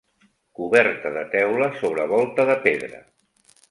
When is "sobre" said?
1.85-2.11